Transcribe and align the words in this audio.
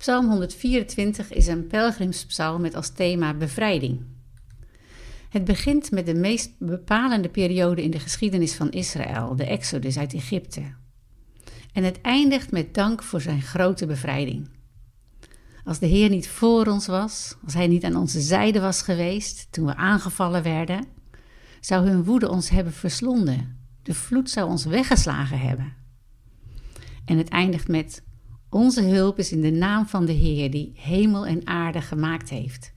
Psalm 0.00 0.28
124 0.28 1.32
is 1.32 1.46
een 1.46 1.66
pelgrimspsalm 1.66 2.60
met 2.60 2.74
als 2.74 2.90
thema 2.90 3.34
bevrijding. 3.34 4.04
Het 5.28 5.44
begint 5.44 5.90
met 5.90 6.06
de 6.06 6.14
meest 6.14 6.58
bepalende 6.58 7.28
periode 7.28 7.82
in 7.82 7.90
de 7.90 7.98
geschiedenis 7.98 8.54
van 8.54 8.70
Israël, 8.70 9.36
de 9.36 9.44
Exodus 9.44 9.98
uit 9.98 10.14
Egypte. 10.14 10.74
En 11.72 11.84
het 11.84 12.00
eindigt 12.00 12.50
met 12.50 12.74
dank 12.74 13.02
voor 13.02 13.20
zijn 13.20 13.42
grote 13.42 13.86
bevrijding. 13.86 14.50
Als 15.64 15.78
de 15.78 15.86
Heer 15.86 16.08
niet 16.08 16.28
voor 16.28 16.66
ons 16.66 16.86
was, 16.86 17.36
als 17.44 17.54
Hij 17.54 17.66
niet 17.66 17.84
aan 17.84 17.96
onze 17.96 18.20
zijde 18.20 18.60
was 18.60 18.82
geweest 18.82 19.46
toen 19.50 19.66
we 19.66 19.76
aangevallen 19.76 20.42
werden, 20.42 20.86
zou 21.60 21.88
hun 21.88 22.04
woede 22.04 22.28
ons 22.28 22.48
hebben 22.48 22.72
verslonden. 22.72 23.58
De 23.82 23.94
vloed 23.94 24.30
zou 24.30 24.48
ons 24.48 24.64
weggeslagen 24.64 25.40
hebben. 25.40 25.72
En 27.04 27.18
het 27.18 27.28
eindigt 27.28 27.68
met: 27.68 28.02
Onze 28.50 28.82
hulp 28.82 29.18
is 29.18 29.32
in 29.32 29.40
de 29.40 29.50
naam 29.50 29.86
van 29.86 30.04
de 30.04 30.12
Heer 30.12 30.50
die 30.50 30.72
hemel 30.74 31.26
en 31.26 31.46
aarde 31.46 31.80
gemaakt 31.80 32.28
heeft. 32.28 32.72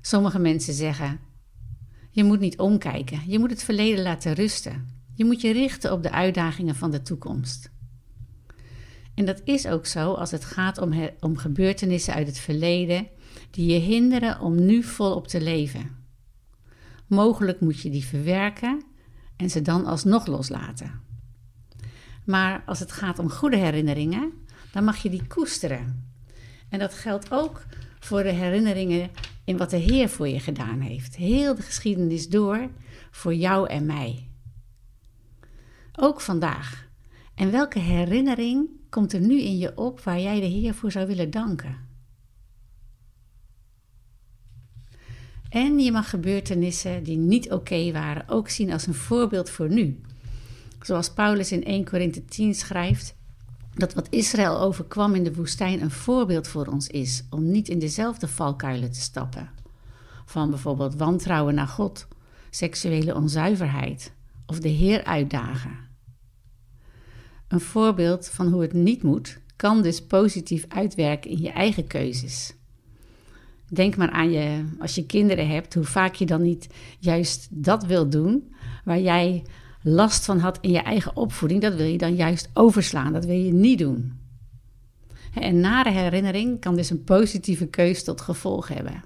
Sommige 0.00 0.38
mensen 0.38 0.74
zeggen: 0.74 1.20
Je 2.10 2.24
moet 2.24 2.40
niet 2.40 2.58
omkijken, 2.58 3.20
je 3.26 3.38
moet 3.38 3.50
het 3.50 3.62
verleden 3.62 4.02
laten 4.02 4.32
rusten. 4.32 4.92
Je 5.14 5.24
moet 5.24 5.40
je 5.40 5.52
richten 5.52 5.92
op 5.92 6.02
de 6.02 6.10
uitdagingen 6.10 6.74
van 6.74 6.90
de 6.90 7.02
toekomst. 7.02 7.72
En 9.14 9.24
dat 9.24 9.40
is 9.44 9.66
ook 9.66 9.86
zo 9.86 10.12
als 10.12 10.30
het 10.30 10.44
gaat 10.44 10.78
om, 10.78 11.10
om 11.20 11.36
gebeurtenissen 11.36 12.14
uit 12.14 12.26
het 12.26 12.38
verleden 12.38 13.06
die 13.50 13.72
je 13.72 13.78
hinderen 13.78 14.40
om 14.40 14.64
nu 14.64 14.82
volop 14.82 15.28
te 15.28 15.40
leven. 15.40 15.96
Mogelijk 17.06 17.60
moet 17.60 17.80
je 17.80 17.90
die 17.90 18.04
verwerken 18.04 18.84
en 19.36 19.50
ze 19.50 19.62
dan 19.62 19.86
alsnog 19.86 20.26
loslaten. 20.26 21.03
Maar 22.24 22.62
als 22.66 22.78
het 22.78 22.92
gaat 22.92 23.18
om 23.18 23.30
goede 23.30 23.56
herinneringen, 23.56 24.32
dan 24.72 24.84
mag 24.84 24.96
je 24.96 25.10
die 25.10 25.26
koesteren. 25.26 26.12
En 26.68 26.78
dat 26.78 26.94
geldt 26.94 27.32
ook 27.32 27.62
voor 28.00 28.22
de 28.22 28.32
herinneringen 28.32 29.10
in 29.44 29.56
wat 29.56 29.70
de 29.70 29.76
Heer 29.76 30.08
voor 30.08 30.28
je 30.28 30.40
gedaan 30.40 30.80
heeft. 30.80 31.16
Heel 31.16 31.54
de 31.54 31.62
geschiedenis 31.62 32.28
door 32.28 32.68
voor 33.10 33.34
jou 33.34 33.68
en 33.68 33.86
mij. 33.86 34.28
Ook 35.92 36.20
vandaag. 36.20 36.88
En 37.34 37.50
welke 37.50 37.78
herinnering 37.78 38.68
komt 38.90 39.12
er 39.12 39.20
nu 39.20 39.40
in 39.40 39.58
je 39.58 39.76
op 39.76 40.00
waar 40.00 40.20
jij 40.20 40.40
de 40.40 40.46
Heer 40.46 40.74
voor 40.74 40.92
zou 40.92 41.06
willen 41.06 41.30
danken? 41.30 41.88
En 45.48 45.78
je 45.78 45.92
mag 45.92 46.10
gebeurtenissen 46.10 47.02
die 47.02 47.16
niet 47.16 47.52
oké 47.52 47.92
waren 47.92 48.28
ook 48.28 48.48
zien 48.48 48.72
als 48.72 48.86
een 48.86 48.94
voorbeeld 48.94 49.50
voor 49.50 49.68
nu. 49.68 50.00
Zoals 50.84 51.12
Paulus 51.12 51.52
in 51.52 51.64
1 51.64 51.84
Korinthe 51.84 52.24
10 52.24 52.54
schrijft: 52.54 53.16
dat 53.74 53.94
wat 53.94 54.06
Israël 54.10 54.60
overkwam 54.60 55.14
in 55.14 55.24
de 55.24 55.34
woestijn 55.34 55.82
een 55.82 55.90
voorbeeld 55.90 56.48
voor 56.48 56.66
ons 56.66 56.88
is 56.88 57.24
om 57.30 57.50
niet 57.50 57.68
in 57.68 57.78
dezelfde 57.78 58.28
valkuilen 58.28 58.92
te 58.92 59.00
stappen. 59.00 59.50
Van 60.24 60.50
bijvoorbeeld 60.50 60.94
wantrouwen 60.94 61.54
naar 61.54 61.68
God, 61.68 62.08
seksuele 62.50 63.14
onzuiverheid 63.14 64.12
of 64.46 64.60
de 64.60 64.68
Heer 64.68 65.04
uitdagen. 65.04 65.78
Een 67.48 67.60
voorbeeld 67.60 68.28
van 68.28 68.48
hoe 68.48 68.62
het 68.62 68.72
niet 68.72 69.02
moet, 69.02 69.40
kan 69.56 69.82
dus 69.82 70.06
positief 70.06 70.64
uitwerken 70.68 71.30
in 71.30 71.40
je 71.40 71.50
eigen 71.50 71.86
keuzes. 71.86 72.54
Denk 73.68 73.96
maar 73.96 74.10
aan 74.10 74.30
je, 74.30 74.64
als 74.78 74.94
je 74.94 75.06
kinderen 75.06 75.48
hebt, 75.48 75.74
hoe 75.74 75.84
vaak 75.84 76.14
je 76.14 76.26
dan 76.26 76.42
niet 76.42 76.66
juist 76.98 77.48
dat 77.50 77.84
wil 77.84 78.08
doen 78.08 78.54
waar 78.84 79.00
jij 79.00 79.44
last 79.84 80.24
van 80.24 80.38
had 80.38 80.58
in 80.60 80.70
je 80.70 80.82
eigen 80.82 81.16
opvoeding, 81.16 81.60
dat 81.60 81.74
wil 81.74 81.86
je 81.86 81.98
dan 81.98 82.14
juist 82.14 82.50
overslaan. 82.52 83.12
Dat 83.12 83.24
wil 83.24 83.36
je 83.36 83.52
niet 83.52 83.78
doen. 83.78 84.18
En 85.34 85.60
nare 85.60 85.90
herinnering 85.90 86.60
kan 86.60 86.76
dus 86.76 86.90
een 86.90 87.04
positieve 87.04 87.66
keus 87.66 88.04
tot 88.04 88.20
gevolg 88.20 88.68
hebben. 88.68 89.04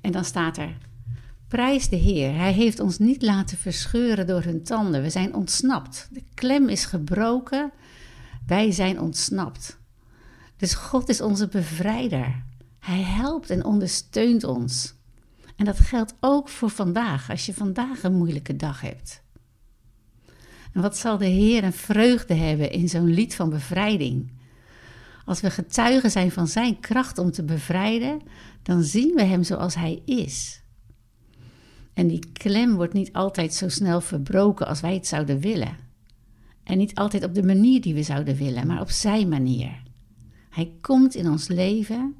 En 0.00 0.12
dan 0.12 0.24
staat 0.24 0.56
er: 0.56 0.76
Prijs 1.48 1.88
de 1.88 1.96
Heer, 1.96 2.34
Hij 2.34 2.52
heeft 2.52 2.80
ons 2.80 2.98
niet 2.98 3.22
laten 3.22 3.58
verscheuren 3.58 4.26
door 4.26 4.42
hun 4.42 4.62
tanden. 4.62 5.02
We 5.02 5.10
zijn 5.10 5.34
ontsnapt. 5.34 6.08
De 6.12 6.22
klem 6.34 6.68
is 6.68 6.84
gebroken. 6.84 7.72
Wij 8.46 8.70
zijn 8.70 9.00
ontsnapt. 9.00 9.78
Dus 10.56 10.74
God 10.74 11.08
is 11.08 11.20
onze 11.20 11.48
bevrijder. 11.48 12.42
Hij 12.78 13.02
helpt 13.02 13.50
en 13.50 13.64
ondersteunt 13.64 14.44
ons. 14.44 14.94
En 15.56 15.64
dat 15.64 15.78
geldt 15.78 16.14
ook 16.20 16.48
voor 16.48 16.70
vandaag, 16.70 17.30
als 17.30 17.46
je 17.46 17.54
vandaag 17.54 18.02
een 18.02 18.14
moeilijke 18.14 18.56
dag 18.56 18.80
hebt. 18.80 19.22
En 20.72 20.80
wat 20.80 20.98
zal 20.98 21.18
de 21.18 21.26
Heer 21.26 21.64
een 21.64 21.72
vreugde 21.72 22.34
hebben 22.34 22.70
in 22.70 22.88
zo'n 22.88 23.10
lied 23.10 23.34
van 23.34 23.50
bevrijding? 23.50 24.32
Als 25.24 25.40
we 25.40 25.50
getuigen 25.50 26.10
zijn 26.10 26.30
van 26.30 26.48
Zijn 26.48 26.80
kracht 26.80 27.18
om 27.18 27.30
te 27.30 27.44
bevrijden, 27.44 28.20
dan 28.62 28.82
zien 28.82 29.14
we 29.14 29.22
Hem 29.22 29.42
zoals 29.42 29.74
Hij 29.74 30.02
is. 30.04 30.62
En 31.94 32.06
die 32.06 32.32
klem 32.32 32.74
wordt 32.74 32.92
niet 32.92 33.12
altijd 33.12 33.54
zo 33.54 33.68
snel 33.68 34.00
verbroken 34.00 34.66
als 34.66 34.80
wij 34.80 34.94
het 34.94 35.06
zouden 35.06 35.40
willen. 35.40 35.76
En 36.64 36.78
niet 36.78 36.94
altijd 36.94 37.24
op 37.24 37.34
de 37.34 37.42
manier 37.42 37.80
die 37.80 37.94
we 37.94 38.02
zouden 38.02 38.36
willen, 38.36 38.66
maar 38.66 38.80
op 38.80 38.90
Zijn 38.90 39.28
manier. 39.28 39.82
Hij 40.50 40.72
komt 40.80 41.14
in 41.14 41.28
ons 41.28 41.48
leven, 41.48 42.14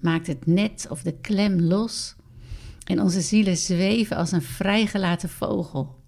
maakt 0.00 0.26
het 0.26 0.46
net 0.46 0.86
of 0.90 1.02
de 1.02 1.20
klem 1.20 1.60
los 1.60 2.16
en 2.84 3.00
onze 3.00 3.20
zielen 3.20 3.56
zweven 3.56 4.16
als 4.16 4.32
een 4.32 4.42
vrijgelaten 4.42 5.28
vogel 5.28 6.04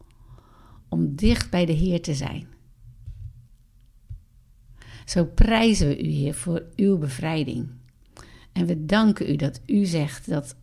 om 0.98 1.16
dicht 1.16 1.50
bij 1.50 1.66
de 1.66 1.72
Heer 1.72 2.02
te 2.02 2.14
zijn. 2.14 2.46
Zo 5.04 5.24
prijzen 5.24 5.88
we 5.88 6.04
u, 6.04 6.08
Heer, 6.08 6.34
voor 6.34 6.64
uw 6.76 6.98
bevrijding. 6.98 7.68
En 8.52 8.66
we 8.66 8.86
danken 8.86 9.30
u 9.30 9.36
dat 9.36 9.60
u 9.66 9.84
zegt 9.84 10.28
dat 10.28 10.56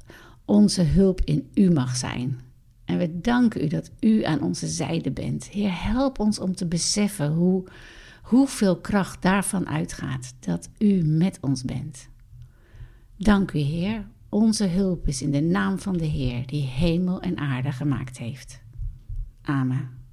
onze 0.45 0.81
hulp 0.81 1.21
in 1.21 1.49
u 1.53 1.71
mag 1.71 1.95
zijn. 1.95 2.39
En 2.85 2.97
we 2.97 3.19
danken 3.19 3.63
u 3.63 3.67
dat 3.67 3.91
u 3.99 4.23
aan 4.23 4.41
onze 4.41 4.67
zijde 4.67 5.11
bent. 5.11 5.47
Heer, 5.47 5.83
help 5.83 6.19
ons 6.19 6.39
om 6.39 6.55
te 6.55 6.67
beseffen 6.67 7.31
hoe, 7.31 7.63
hoeveel 8.21 8.77
kracht 8.77 9.21
daarvan 9.21 9.67
uitgaat 9.67 10.33
dat 10.39 10.69
u 10.77 11.03
met 11.03 11.37
ons 11.41 11.63
bent. 11.63 12.09
Dank 13.17 13.51
u, 13.51 13.59
Heer. 13.59 14.07
Onze 14.29 14.65
hulp 14.65 15.07
is 15.07 15.21
in 15.21 15.31
de 15.31 15.41
naam 15.41 15.79
van 15.79 15.97
de 15.97 16.05
Heer, 16.05 16.45
die 16.45 16.63
hemel 16.63 17.21
en 17.21 17.37
aarde 17.37 17.71
gemaakt 17.71 18.17
heeft. 18.17 18.61
Amen. 19.41 20.04